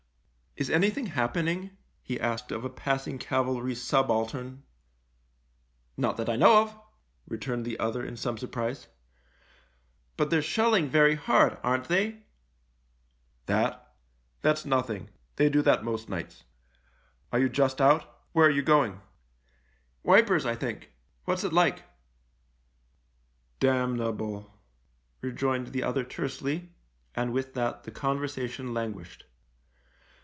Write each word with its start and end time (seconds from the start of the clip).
"Is 0.61 0.69
anything 0.69 1.05
happening?" 1.05 1.77
he 2.03 2.19
asked 2.19 2.51
of 2.51 2.65
a 2.65 2.69
passing 2.69 3.17
cavalry 3.17 3.73
subaltern." 3.73 4.63
Not 5.97 6.17
that 6.17 6.27
I 6.29 6.35
know 6.35 6.61
of," 6.63 6.77
returned 7.25 7.63
the 7.63 7.79
other 7.79 8.03
in 8.05 8.17
some 8.17 8.37
surprise." 8.37 8.89
But 10.17 10.29
they're 10.29 10.41
shelling 10.41 10.89
very 10.89 11.15
hard, 11.15 11.57
aren't 11.63 11.85
they?"" 11.85 12.23
That! 13.47 13.93
That's 14.41 14.65
nothing— 14.65 15.09
they 15.37 15.47
do 15.49 15.61
that 15.61 15.85
most 15.85 16.09
nights. 16.09 16.43
Are 17.31 17.39
you 17.39 17.47
just 17.47 17.79
out? 17.79 18.19
Where 18.33 18.47
are 18.47 18.49
you 18.49 18.61
going?"" 18.61 18.99
Wipers, 20.03 20.45
I 20.45 20.55
think. 20.55 20.91
What's 21.23 21.45
it 21.45 21.53
like?"" 21.53 21.83
Damnable," 23.61 24.53
rejoined 25.21 25.67
the 25.67 25.83
other 25.83 26.03
tersely, 26.03 26.73
and 27.15 27.31
with 27.31 27.53
that 27.53 27.85
the 27.85 27.91
conversation 27.91 28.73
languished. 28.73 29.25